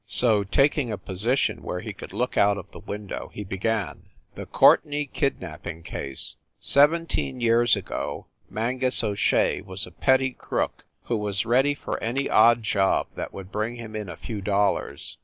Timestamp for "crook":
10.33-10.85